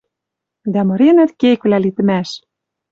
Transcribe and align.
Дӓ 0.73 0.81
мыренӹт 0.89 1.31
кеквлӓ 1.41 1.77
литӹмӓш. 1.83 2.29